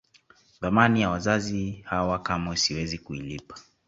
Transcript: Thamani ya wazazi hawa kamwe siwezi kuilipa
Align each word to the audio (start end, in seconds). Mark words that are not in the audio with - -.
Thamani 0.59 1.01
ya 1.01 1.09
wazazi 1.09 1.81
hawa 1.85 2.19
kamwe 2.19 2.57
siwezi 2.57 2.97
kuilipa 2.97 3.55